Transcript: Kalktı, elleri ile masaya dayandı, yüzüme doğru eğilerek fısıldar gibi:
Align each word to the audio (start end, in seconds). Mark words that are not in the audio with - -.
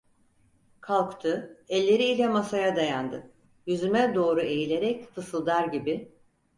Kalktı, 0.81 1.63
elleri 1.69 2.03
ile 2.03 2.27
masaya 2.29 2.75
dayandı, 2.75 3.31
yüzüme 3.67 4.15
doğru 4.15 4.41
eğilerek 4.41 5.11
fısıldar 5.11 5.65
gibi: 5.65 6.11